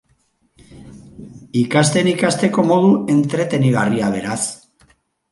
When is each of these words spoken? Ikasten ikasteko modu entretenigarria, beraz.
Ikasten 1.59 2.09
ikasteko 2.11 2.65
modu 2.69 2.89
entretenigarria, 3.17 4.09
beraz. 4.15 4.39